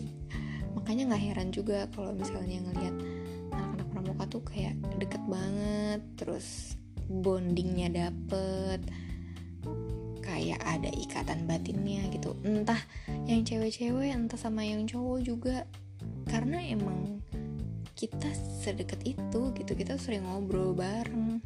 Makanya 0.78 1.10
nggak 1.10 1.24
heran 1.26 1.50
juga 1.50 1.90
kalau 1.90 2.14
misalnya 2.14 2.62
ngelihat 2.62 2.96
anak-anak 3.50 3.88
pramuka 3.90 4.24
tuh 4.30 4.44
kayak 4.46 4.78
deket 5.02 5.22
banget 5.26 6.02
terus 6.18 6.78
bondingnya 7.10 7.90
dapet 7.90 8.82
kayak 10.22 10.62
ada 10.62 10.90
ikatan 10.94 11.50
batinnya 11.50 12.06
gitu. 12.14 12.38
Entah 12.46 12.80
yang 13.26 13.42
cewek-cewek 13.42 14.14
entah 14.14 14.38
sama 14.38 14.62
yang 14.62 14.86
cowok 14.86 15.20
juga. 15.26 15.66
Karena 16.30 16.62
emang 16.62 17.22
kita 17.94 18.34
sedekat 18.60 19.00
itu 19.06 19.54
gitu 19.54 19.72
kita 19.78 19.96
sering 20.02 20.26
ngobrol 20.26 20.74
bareng 20.74 21.40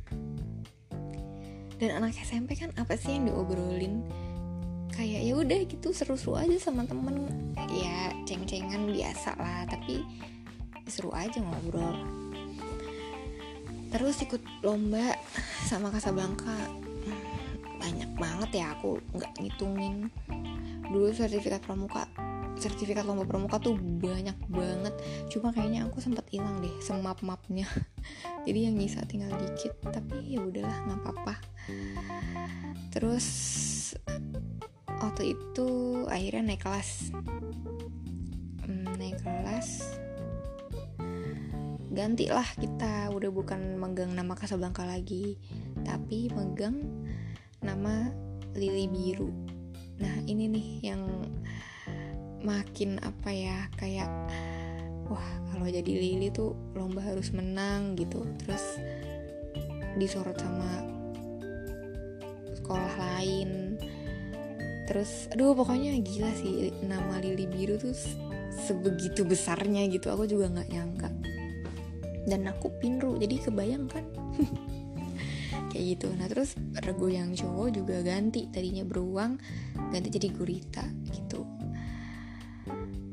dan 1.77 2.01
anak 2.01 2.17
SMP 2.17 2.57
kan 2.57 2.73
apa 2.73 2.97
sih 2.97 3.13
yang 3.13 3.29
diobrolin? 3.29 4.01
Kayak 4.89 5.21
ya 5.29 5.33
udah 5.37 5.59
gitu 5.69 5.93
seru-seru 5.93 6.33
aja 6.33 6.57
sama 6.57 6.89
temen. 6.89 7.29
Ya 7.69 8.09
ceng-cengan 8.25 8.89
biasa 8.89 9.37
lah 9.37 9.69
tapi 9.69 10.01
seru 10.89 11.13
aja 11.13 11.37
ngobrol. 11.37 12.01
Terus 13.93 14.17
ikut 14.25 14.41
lomba 14.65 15.15
sama 15.69 15.93
Kasablanka 15.93 16.57
banyak 17.77 18.09
banget 18.17 18.65
ya 18.65 18.73
aku 18.73 18.97
nggak 19.13 19.31
ngitungin. 19.37 20.09
Dulu 20.89 21.13
sertifikat 21.13 21.61
pramuka 21.61 22.09
sertifikat 22.57 23.05
lomba 23.05 23.21
pramuka 23.21 23.61
tuh 23.61 23.77
banyak 23.77 24.33
banget. 24.49 24.97
Cuma 25.29 25.53
kayaknya 25.53 25.85
aku 25.85 26.01
sempat 26.01 26.25
hilang 26.33 26.57
deh 26.57 26.73
semap 26.81 27.21
mapnya 27.21 27.69
jadi 28.47 28.71
yang 28.71 28.75
nyisa 28.79 29.03
tinggal 29.05 29.29
dikit 29.37 29.75
tapi 29.83 30.23
ya 30.25 30.39
udahlah 30.39 30.77
nggak 30.87 30.99
apa-apa 31.03 31.35
terus 32.91 33.27
waktu 35.01 35.33
itu 35.37 35.69
akhirnya 36.09 36.53
naik 36.53 36.61
kelas. 36.61 37.13
Hmm, 38.65 38.85
naik 38.97 39.17
kelas. 39.21 39.97
Gantilah 41.93 42.45
kita 42.61 43.09
udah 43.09 43.31
bukan 43.33 43.81
megang 43.81 44.13
nama 44.13 44.37
Kasablanka 44.37 44.85
lagi 44.85 45.41
tapi 45.81 46.29
megang 46.29 46.85
nama 47.65 48.13
Lili 48.53 48.85
Biru. 48.85 49.33
Nah 49.97 50.21
ini 50.29 50.45
nih 50.45 50.69
yang 50.93 51.01
makin 52.45 53.01
apa 53.01 53.33
ya 53.33 53.65
kayak 53.81 54.09
wah 55.09 55.29
kalau 55.49 55.65
jadi 55.65 55.89
Lili 55.89 56.29
tuh 56.29 56.53
lomba 56.77 57.01
harus 57.01 57.33
menang 57.33 57.97
gitu. 57.97 58.21
Terus 58.45 58.77
disorot 59.97 60.37
sama 60.37 60.96
sekolah 62.67 62.99
lain. 62.99 63.79
Terus 64.91 65.31
aduh 65.31 65.55
pokoknya 65.55 65.95
gila 66.03 66.35
sih 66.35 66.75
nama 66.83 67.23
Lili 67.23 67.47
Biru 67.47 67.79
tuh 67.79 67.95
sebegitu 68.51 69.23
besarnya 69.23 69.87
gitu 69.87 70.11
aku 70.11 70.27
juga 70.27 70.51
nggak 70.51 70.67
nyangka. 70.75 71.09
Dan 72.27 72.43
aku 72.51 72.67
pinru 72.83 73.15
jadi 73.15 73.39
kebayang 73.39 73.87
kan? 73.87 74.03
Kayak 75.71 75.83
gitu. 75.95 76.07
Nah 76.19 76.27
terus 76.27 76.59
rego 76.83 77.07
yang 77.07 77.31
cowok 77.31 77.71
juga 77.71 78.03
ganti 78.03 78.51
tadinya 78.51 78.83
beruang 78.83 79.39
ganti 79.95 80.11
jadi 80.11 80.27
gurita 80.35 80.83
gitu. 81.15 81.47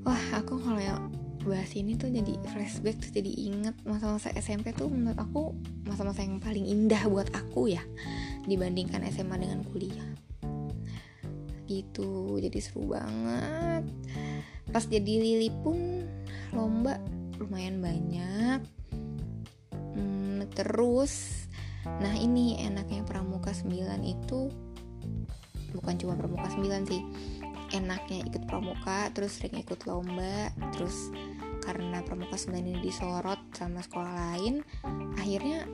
Wah 0.02 0.25
aku 0.34 0.58
kalau 0.58 0.82
yang 0.82 1.14
bahas 1.46 1.70
ini 1.78 1.94
tuh 1.94 2.11
jadi 2.11 2.40
flashback 2.50 2.99
tuh 2.99 3.12
jadi 3.14 3.30
inget 3.30 3.76
masa-masa 3.87 4.32
SMP 4.34 4.73
tuh 4.75 4.88
menurut 4.88 5.20
aku 5.20 5.52
masa-masa 5.84 6.25
yang 6.25 6.40
paling 6.40 6.64
indah 6.64 7.04
buat 7.04 7.28
aku 7.37 7.68
ya 7.68 7.84
dibandingkan 8.44 9.04
SMA 9.10 9.36
dengan 9.40 9.60
kuliah. 9.68 10.10
Gitu 11.66 12.38
jadi 12.40 12.58
seru 12.60 12.92
banget. 12.92 13.84
Pas 14.70 14.84
jadi 14.84 15.20
lili 15.20 15.48
pun 15.62 16.04
lomba 16.52 17.00
lumayan 17.40 17.80
banyak. 17.82 18.60
Hmm, 19.94 20.44
terus 20.54 21.44
nah 21.84 22.16
ini 22.16 22.56
enaknya 22.64 23.04
pramuka 23.04 23.52
9 23.52 23.68
itu 24.08 24.48
bukan 25.76 25.94
cuma 26.00 26.16
pramuka 26.16 26.48
9 26.48 26.88
sih 26.88 27.04
enaknya 27.76 28.24
ikut 28.24 28.48
pramuka 28.48 29.12
terus 29.12 29.36
sering 29.36 29.60
ikut 29.60 29.84
lomba 29.84 30.48
terus 30.72 31.12
karena 31.60 32.00
pramuka 32.06 32.40
9 32.40 32.56
ini 32.56 32.80
disorot 32.80 33.40
sama 33.52 33.84
sekolah 33.84 34.14
lain 34.32 34.64
akhirnya 35.20 35.68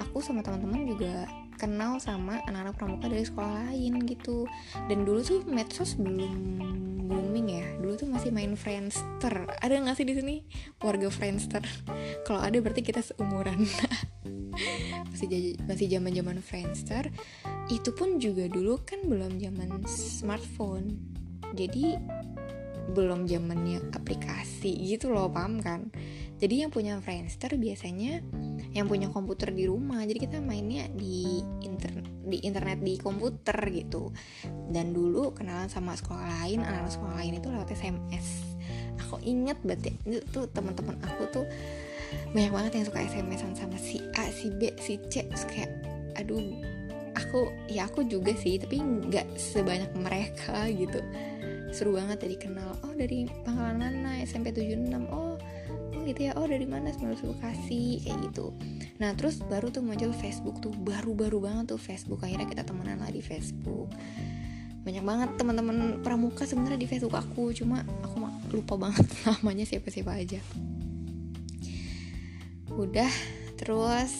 aku 0.00 0.22
sama 0.24 0.40
teman-teman 0.40 0.88
juga 0.88 1.28
kenal 1.60 2.00
sama 2.00 2.40
anak-anak 2.48 2.74
pramuka 2.80 3.12
dari 3.12 3.28
sekolah 3.28 3.68
lain 3.68 4.00
gitu. 4.08 4.48
Dan 4.88 5.04
dulu 5.04 5.20
tuh 5.20 5.40
medsos 5.44 6.00
belum 6.00 6.56
booming 7.04 7.48
ya. 7.52 7.66
Dulu 7.76 7.94
tuh 8.00 8.08
masih 8.08 8.32
main 8.32 8.56
Friendster. 8.56 9.44
Ada 9.60 9.84
nggak 9.84 9.96
sih 10.00 10.06
di 10.08 10.14
sini 10.16 10.36
warga 10.80 11.12
Friendster? 11.12 11.60
Kalau 12.26 12.40
ada 12.40 12.56
berarti 12.56 12.80
kita 12.80 13.04
seumuran. 13.04 13.68
Masih 15.12 15.60
masih 15.68 15.86
zaman 15.88 16.16
zaman 16.16 16.38
Friendster. 16.40 17.12
Itu 17.68 17.92
pun 17.92 18.16
juga 18.16 18.48
dulu 18.48 18.80
kan 18.88 19.04
belum 19.04 19.36
zaman 19.36 19.84
smartphone. 19.84 20.96
Jadi 21.52 21.96
belum 22.90 23.28
zamannya 23.30 23.94
aplikasi 23.94 24.74
gitu 24.80 25.12
loh 25.12 25.30
paham 25.30 25.62
kan? 25.62 25.92
Jadi 26.40 26.64
yang 26.64 26.72
punya 26.72 26.98
Friendster 27.04 27.54
biasanya 27.60 28.24
yang 28.70 28.86
punya 28.86 29.10
komputer 29.10 29.50
di 29.50 29.66
rumah. 29.66 30.02
Jadi 30.06 30.18
kita 30.18 30.38
mainnya 30.38 30.86
di 30.90 31.42
internet 31.66 32.06
di 32.26 32.38
internet 32.46 32.78
di 32.82 32.94
komputer 32.98 33.58
gitu. 33.74 34.14
Dan 34.70 34.94
dulu 34.94 35.34
kenalan 35.34 35.66
sama 35.66 35.98
sekolah 35.98 36.44
lain 36.44 36.62
anak-anak 36.62 36.92
sekolah 36.94 37.14
lain 37.18 37.32
itu 37.42 37.48
lewat 37.50 37.68
SMS 37.74 38.50
aku 39.10 39.18
inget 39.26 39.58
banget 39.66 39.90
ya, 39.90 39.94
itu 40.06 40.18
tuh 40.30 40.46
teman-teman 40.54 40.94
aku 41.02 41.26
tuh 41.34 41.46
banyak 42.30 42.52
banget 42.54 42.72
yang 42.78 42.86
suka 42.86 43.02
SMS-an 43.06 43.54
sama 43.58 43.74
si 43.74 43.98
A 44.14 44.30
si 44.30 44.54
B 44.54 44.70
si 44.78 45.02
C. 45.10 45.26
Terus 45.26 45.44
kayak 45.50 45.70
aduh 46.14 46.38
aku 47.18 47.50
ya 47.66 47.90
aku 47.90 48.06
juga 48.06 48.30
sih 48.38 48.58
tapi 48.62 48.78
nggak 48.78 49.34
sebanyak 49.34 49.90
mereka 49.98 50.70
gitu. 50.70 51.02
Seru 51.74 51.94
banget 51.94 52.22
dari 52.22 52.38
kenal 52.38 52.74
oh 52.82 52.94
dari 52.94 53.26
Pangkalan 53.46 53.82
Nana 53.82 54.22
SMP 54.22 54.54
76 54.54 55.10
oh 55.10 55.38
gitu 56.08 56.30
ya 56.30 56.32
oh 56.36 56.46
dari 56.48 56.64
mana 56.64 56.90
Semarang 56.92 57.36
Bekasi 57.36 58.04
kayak 58.04 58.18
gitu. 58.30 58.52
Nah 59.00 59.16
terus 59.16 59.40
baru 59.40 59.72
tuh 59.72 59.80
muncul 59.80 60.12
Facebook 60.12 60.60
tuh 60.60 60.72
baru-baru 60.72 61.40
banget 61.40 61.76
tuh 61.76 61.80
Facebook. 61.80 62.20
Akhirnya 62.24 62.48
kita 62.48 62.62
temenan 62.64 63.00
lah 63.00 63.12
di 63.12 63.24
Facebook. 63.24 63.88
Banyak 64.80 65.04
banget 65.04 65.28
teman-teman 65.36 66.00
pramuka 66.00 66.48
sebenarnya 66.48 66.80
di 66.80 66.88
Facebook 66.88 67.16
aku 67.16 67.52
cuma 67.52 67.84
aku 68.04 68.16
lupa 68.56 68.76
banget 68.76 69.04
namanya 69.28 69.64
siapa-siapa 69.68 70.12
aja. 70.16 70.40
Udah 72.72 73.12
terus 73.60 74.12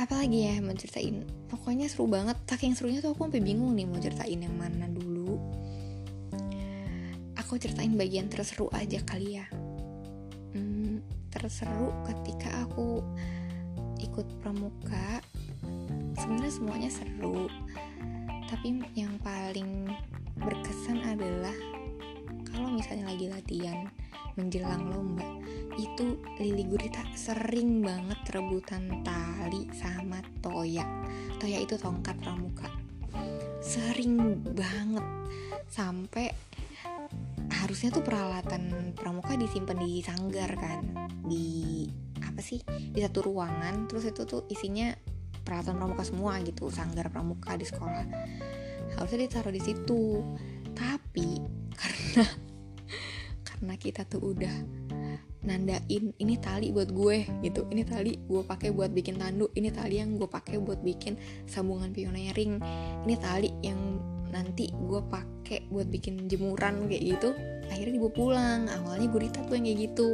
apa 0.00 0.16
lagi 0.16 0.48
ya 0.48 0.58
mau 0.64 0.74
ceritain? 0.74 1.22
Pokoknya 1.46 1.86
seru 1.86 2.10
banget. 2.10 2.38
Saking 2.46 2.74
serunya 2.74 2.98
tuh 2.98 3.14
aku 3.14 3.26
sampai 3.26 3.42
bingung 3.42 3.74
nih 3.74 3.86
mau 3.86 4.00
ceritain 4.02 4.38
yang 4.38 4.54
mana 4.54 4.86
dulu. 4.90 5.38
Aku 7.38 7.58
ceritain 7.58 7.94
bagian 7.98 8.30
terseru 8.30 8.70
aja 8.70 9.02
kali 9.02 9.42
ya 9.42 9.59
terseru 11.40 11.88
ketika 12.04 12.68
aku 12.68 13.00
ikut 14.04 14.28
pramuka. 14.44 15.24
Sebenarnya 16.20 16.52
semuanya 16.52 16.90
seru 16.92 17.48
tapi 18.50 18.82
yang 18.98 19.14
paling 19.22 19.88
berkesan 20.36 21.00
adalah 21.06 21.54
kalau 22.50 22.66
misalnya 22.68 23.08
lagi 23.14 23.30
latihan 23.30 23.86
menjelang 24.34 24.90
lomba 24.90 25.24
itu 25.78 26.18
Lili 26.42 26.66
Gurita 26.66 27.00
sering 27.14 27.80
banget 27.80 28.18
rebutan 28.34 29.06
tali 29.06 29.70
sama 29.72 30.18
Toya. 30.42 30.82
Toya 31.38 31.62
itu 31.62 31.78
tongkat 31.78 32.18
pramuka. 32.20 32.68
Sering 33.62 34.42
banget 34.52 35.06
sampai 35.70 36.34
harusnya 37.70 37.94
tuh 37.94 38.02
peralatan 38.02 38.90
pramuka 38.98 39.38
disimpan 39.38 39.78
di 39.78 40.02
sanggar 40.02 40.58
kan. 40.58 40.82
Di 41.22 41.86
apa 42.18 42.42
sih? 42.42 42.58
Di 42.66 42.98
satu 42.98 43.30
ruangan 43.30 43.86
terus 43.86 44.10
itu 44.10 44.26
tuh 44.26 44.42
isinya 44.50 44.90
peralatan 45.46 45.78
pramuka 45.78 46.02
semua 46.02 46.42
gitu 46.42 46.66
sanggar 46.66 47.06
pramuka 47.14 47.54
di 47.54 47.62
sekolah. 47.62 48.10
Harusnya 48.98 49.22
ditaruh 49.22 49.54
di 49.54 49.62
situ. 49.62 50.18
Tapi 50.74 51.38
karena 51.78 52.26
karena 53.46 53.74
kita 53.78 54.02
tuh 54.02 54.34
udah 54.34 54.56
nandain 55.46 56.10
ini 56.18 56.34
tali 56.42 56.74
buat 56.74 56.90
gue 56.90 57.22
gitu. 57.46 57.70
Ini 57.70 57.86
tali 57.86 58.18
gue 58.18 58.42
pakai 58.50 58.74
buat 58.74 58.90
bikin 58.90 59.22
tanduk 59.22 59.54
ini 59.54 59.70
tali 59.70 60.02
yang 60.02 60.18
gue 60.18 60.26
pakai 60.26 60.58
buat 60.58 60.82
bikin 60.82 61.14
sambungan 61.46 61.94
pioneering. 61.94 62.58
Ini 63.06 63.14
tali 63.22 63.54
yang 63.62 63.78
nanti 64.30 64.70
gue 64.70 65.00
pakai 65.10 65.66
buat 65.70 65.90
bikin 65.90 66.30
jemuran 66.30 66.86
kayak 66.86 67.18
gitu 67.18 67.30
akhirnya 67.70 67.94
dibawa 67.96 68.12
pulang. 68.12 68.60
Awalnya 68.66 69.08
gurita 69.08 69.38
tuh 69.46 69.54
yang 69.56 69.66
kayak 69.70 69.78
gitu. 69.90 70.10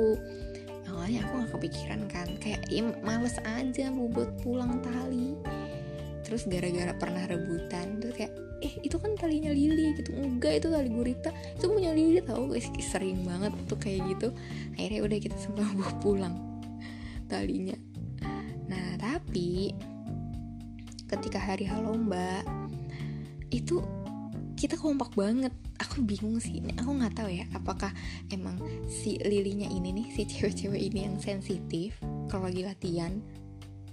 Awalnya 0.87 1.18
aku 1.26 1.33
nggak 1.40 1.50
kepikiran 1.59 2.00
kan 2.07 2.29
kayak 2.38 2.62
ya, 2.70 2.83
males 3.02 3.37
aja 3.42 3.90
mau 3.90 4.07
buat 4.07 4.31
pulang 4.44 4.79
tali. 4.85 5.35
Terus 6.22 6.46
gara-gara 6.46 6.92
pernah 6.94 7.24
rebutan 7.26 7.98
terus 7.98 8.14
kayak 8.14 8.33
eh 8.64 8.72
itu 8.81 8.96
kan 8.96 9.12
talinya 9.18 9.50
Lili 9.50 9.96
gitu. 9.98 10.14
Enggak 10.14 10.62
itu 10.62 10.68
tali 10.70 10.88
gurita 10.92 11.33
itu 11.33 11.66
punya 11.66 11.90
Lili 11.96 12.20
tau 12.22 12.46
guys 12.46 12.68
sering 12.79 13.24
banget 13.24 13.52
tuh 13.66 13.81
kayak 13.81 14.05
gitu. 14.14 14.29
Akhirnya 14.76 15.00
udah 15.02 15.18
kita 15.18 15.37
semua 15.40 15.66
bawa 15.74 15.92
pulang 16.05 16.37
talinya. 17.26 17.76
Nah 18.70 18.94
tapi 19.00 19.74
ketika 21.07 21.38
hari 21.38 21.70
lomba 21.70 22.42
itu 23.55 23.79
kita 24.57 24.81
kompak 24.81 25.12
banget. 25.12 25.53
Aku 25.85 26.01
bingung 26.01 26.40
sih 26.40 26.64
ini 26.64 26.73
aku 26.81 26.97
nggak 26.97 27.21
tahu 27.21 27.29
ya 27.29 27.45
apakah 27.53 27.92
emang 28.33 28.57
si 28.88 29.21
lilinya 29.21 29.69
ini 29.69 29.92
nih 29.92 30.07
si 30.09 30.25
cewek-cewek 30.25 30.81
ini 30.81 31.05
yang 31.05 31.21
sensitif 31.21 32.01
kalau 32.33 32.49
lagi 32.49 32.64
latihan 32.64 33.21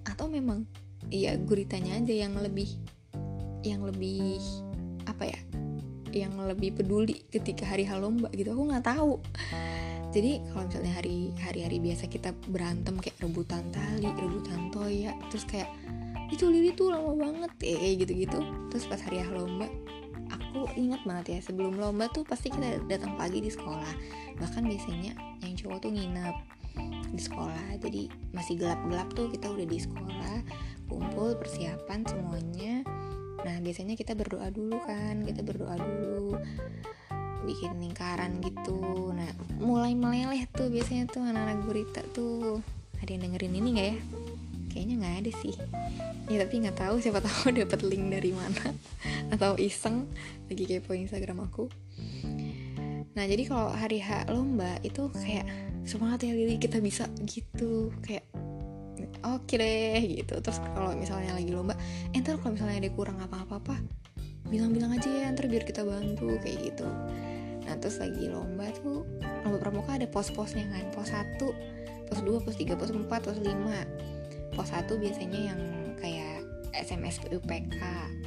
atau 0.07 0.31
memang 0.31 0.63
ya 1.11 1.35
guritanya 1.35 1.99
aja 1.99 2.15
yang 2.15 2.33
lebih 2.39 2.71
yang 3.67 3.83
lebih 3.83 4.39
apa 5.03 5.27
ya 5.27 5.39
yang 6.15 6.31
lebih 6.39 6.79
peduli 6.79 7.27
ketika 7.27 7.67
hari 7.67 7.83
lomba 7.91 8.31
gitu. 8.31 8.55
Aku 8.55 8.63
nggak 8.71 8.87
tahu. 8.87 9.19
Jadi 10.13 10.45
kalau 10.53 10.69
misalnya 10.69 10.93
hari 10.95 11.33
hari 11.41 11.59
hari 11.67 11.77
biasa 11.83 12.05
kita 12.07 12.31
berantem 12.47 12.95
kayak 13.01 13.17
rebutan 13.19 13.65
tali 13.73 14.05
rebutan 14.05 14.69
toya 14.69 15.11
terus 15.33 15.43
kayak 15.49 15.67
itu 16.29 16.45
lili 16.49 16.69
tuh 16.73 16.93
lama 16.93 17.17
banget 17.17 17.51
eh 17.65 17.93
gitu 17.97 18.13
gitu 18.13 18.39
terus 18.69 18.85
pas 18.85 19.01
hari 19.01 19.25
lomba 19.29 19.65
aku 20.53 20.69
ingat 20.77 21.01
banget 21.01 21.25
ya 21.33 21.39
sebelum 21.41 21.81
lomba 21.81 22.05
tuh 22.13 22.21
pasti 22.21 22.53
kita 22.53 22.85
datang 22.85 23.17
pagi 23.17 23.41
di 23.41 23.49
sekolah. 23.49 23.89
Bahkan 24.37 24.69
biasanya 24.69 25.17
yang 25.41 25.57
cowok 25.57 25.89
tuh 25.89 25.91
nginep 25.97 26.35
di 27.09 27.21
sekolah. 27.25 27.81
Jadi 27.81 28.05
masih 28.37 28.61
gelap-gelap 28.61 29.09
tuh 29.17 29.33
kita 29.33 29.49
udah 29.49 29.65
di 29.65 29.81
sekolah 29.81 30.37
kumpul 30.85 31.33
persiapan 31.41 32.05
semuanya. 32.05 32.85
Nah 33.41 33.57
biasanya 33.65 33.97
kita 33.97 34.13
berdoa 34.13 34.53
dulu 34.53 34.77
kan 34.85 35.25
kita 35.25 35.41
berdoa 35.41 35.73
dulu 35.73 36.37
bikin 37.49 37.73
lingkaran 37.81 38.37
gitu. 38.45 39.09
Nah 39.09 39.33
mulai 39.57 39.97
meleleh 39.97 40.45
tuh 40.53 40.69
biasanya 40.69 41.09
tuh 41.09 41.25
anak-anak 41.25 41.65
gurita 41.65 42.05
tuh. 42.13 42.61
Ada 43.01 43.09
yang 43.17 43.25
dengerin 43.25 43.57
ini 43.57 43.69
nggak 43.73 43.89
ya 43.89 43.97
kayaknya 44.73 44.95
nggak 45.05 45.15
ada 45.21 45.31
sih. 45.45 45.55
Ya 46.33 46.41
tapi 46.41 46.65
nggak 46.65 46.77
tahu 46.81 46.97
siapa 46.97 47.21
tahu 47.21 47.53
dapat 47.61 47.79
link 47.85 48.09
dari 48.09 48.33
mana. 48.33 48.73
Atau 49.29 49.53
iseng 49.61 50.09
lagi 50.49 50.65
kepo 50.65 50.97
Instagram 50.97 51.45
aku. 51.45 51.69
Nah 53.13 53.23
jadi 53.29 53.45
kalau 53.45 53.69
hari 53.69 54.01
H 54.01 54.25
lomba 54.33 54.81
itu 54.81 55.13
kayak 55.13 55.45
semangat 55.85 56.25
ya 56.25 56.33
Lili 56.33 56.57
kita 56.57 56.81
bisa 56.81 57.05
gitu. 57.29 57.93
Kayak 58.01 58.25
oke 59.21 59.45
okay 59.45 59.61
deh 59.61 60.01
gitu. 60.25 60.41
Terus 60.41 60.57
kalau 60.73 60.97
misalnya 60.97 61.37
lagi 61.37 61.53
lomba 61.53 61.77
eh 62.09 62.21
kalau 62.25 62.57
misalnya 62.57 62.81
ada 62.81 62.89
kurang 62.89 63.21
apa-apa 63.21 63.77
bilang-bilang 64.49 64.93
aja 64.93 65.07
ya 65.07 65.33
ntar 65.33 65.49
biar 65.49 65.63
kita 65.63 65.85
bantu 65.85 66.41
kayak 66.41 66.73
gitu. 66.73 66.89
Nah 67.63 67.75
terus 67.79 68.01
lagi 68.01 68.27
lomba 68.27 68.69
tuh 68.81 69.05
lomba 69.45 69.57
pramuka 69.61 69.95
ada 69.95 70.09
pos-posnya 70.09 70.65
kan. 70.73 70.89
Pos 70.91 71.13
1 71.13 71.37
pos 72.09 72.19
2 72.21 72.45
pos 72.45 72.55
3 72.57 72.77
pos 72.77 72.89
4 72.91 73.07
pos 73.07 73.37
5 73.39 74.12
pos 74.53 74.69
1 74.71 74.89
biasanya 74.89 75.39
yang 75.53 75.61
kayak 75.97 76.45
SMS 76.73 77.21
PUPK 77.21 77.79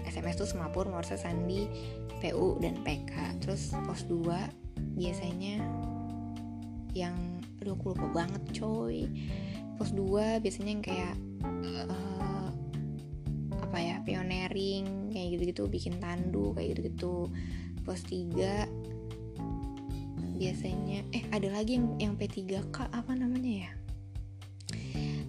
SMS 0.06 0.38
tuh 0.38 0.48
semapur 0.48 0.86
Morse 0.86 1.18
Sandi 1.18 1.66
PU 2.22 2.58
dan 2.62 2.78
PK 2.86 3.42
terus 3.42 3.74
pos 3.84 4.06
2 4.06 4.96
biasanya 4.96 5.60
yang 6.96 7.16
aduh 7.60 7.76
aku 7.76 7.92
lupa 7.92 8.24
banget 8.24 8.42
coy. 8.56 9.04
Pos 9.76 9.92
2 9.92 10.40
biasanya 10.40 10.70
yang 10.72 10.84
kayak 10.84 11.14
uh, 11.92 12.48
apa 13.60 13.76
ya 13.76 14.00
pioneering 14.00 15.12
kayak 15.12 15.36
gitu-gitu 15.36 15.68
bikin 15.68 16.00
tandu 16.00 16.56
kayak 16.56 16.76
gitu-gitu. 16.76 17.28
Pos 17.84 18.00
3 18.08 18.64
biasanya 20.36 21.04
eh 21.12 21.24
ada 21.32 21.48
lagi 21.52 21.80
yang 21.80 21.86
yang 21.96 22.14
P3K 22.16 22.92
apa 22.92 23.12
namanya 23.16 23.68
ya 23.68 23.70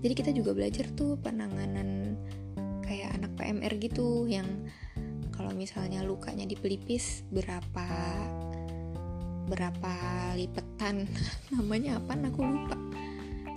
jadi 0.01 0.13
kita 0.13 0.31
juga 0.33 0.53
belajar 0.53 0.85
tuh 0.93 1.17
penanganan 1.17 2.17
kayak 2.85 3.17
anak 3.17 3.31
PMR 3.35 3.73
gitu 3.81 4.29
yang 4.29 4.47
kalau 5.33 5.53
misalnya 5.53 6.01
lukanya 6.01 6.45
di 6.45 6.57
pelipis 6.57 7.21
berapa 7.29 7.87
berapa 9.47 9.93
lipetan 10.35 11.07
namanya 11.53 11.97
apa 12.01 12.13
aku 12.17 12.41
lupa. 12.41 12.77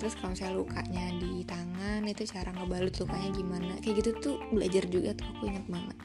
Terus 0.01 0.17
kalau 0.17 0.33
misalnya 0.33 0.57
lukanya 0.57 1.05
di 1.21 1.45
tangan 1.45 2.09
itu 2.09 2.25
cara 2.25 2.57
ngebalut 2.57 2.95
lukanya 2.97 3.29
gimana 3.37 3.73
kayak 3.85 4.01
gitu 4.01 4.11
tuh 4.17 4.37
belajar 4.49 4.85
juga 4.89 5.13
tuh 5.13 5.29
aku 5.37 5.43
ingat 5.53 5.67
banget. 5.69 5.97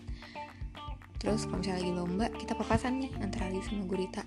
Terus 1.20 1.48
kalau 1.48 1.64
misalnya 1.64 1.80
lagi 1.80 1.92
lomba 1.96 2.26
kita 2.36 2.54
papasan 2.60 3.00
nih 3.00 3.12
antara 3.24 3.48
Lisa 3.48 3.72
sama 3.72 3.88
Gurita. 3.88 4.24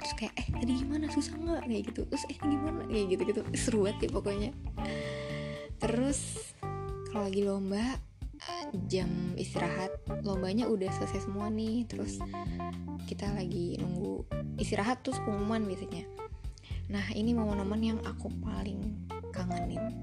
Terus 0.00 0.12
kayak 0.16 0.32
eh 0.40 0.48
tadi 0.48 0.72
gimana? 0.80 1.04
Susah 1.12 1.34
nggak? 1.36 1.62
Kayak 1.68 1.82
gitu. 1.92 2.00
Terus 2.08 2.24
eh 2.32 2.38
gimana? 2.40 2.82
Kayak 2.88 3.06
gitu 3.12 3.22
gitu 3.28 3.40
seru 3.52 3.78
banget 3.84 4.08
ya 4.08 4.10
pokoknya 4.16 4.50
terus 5.78 6.52
kalau 7.10 7.28
lagi 7.28 7.42
lomba 7.44 8.00
jam 8.86 9.08
istirahat 9.34 9.90
lombanya 10.22 10.68
udah 10.68 10.90
selesai 10.92 11.26
semua 11.26 11.48
nih. 11.48 11.86
Terus 11.88 12.20
kita 13.06 13.30
lagi 13.32 13.78
nunggu 13.80 14.26
istirahat 14.60 15.02
terus 15.02 15.18
pengumuman 15.22 15.64
biasanya. 15.64 16.04
Nah 16.92 17.06
ini 17.14 17.34
momen-momen 17.34 17.82
yang 17.82 17.98
aku 18.06 18.30
paling 18.42 19.08
kangenin. 19.34 20.02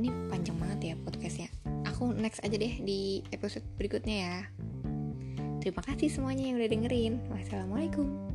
Ini 0.00 0.08
panjang 0.32 0.56
banget 0.56 0.80
ya 0.92 0.94
podcastnya. 1.04 1.48
Aku 1.84 2.10
next 2.16 2.40
aja 2.40 2.56
deh 2.56 2.80
di 2.80 3.20
episode 3.34 3.64
berikutnya 3.76 4.16
ya. 4.16 4.36
Terima 5.60 5.84
kasih 5.84 6.08
semuanya 6.08 6.48
yang 6.48 6.56
udah 6.56 6.70
dengerin. 6.72 7.14
Wassalamualaikum 7.28 8.29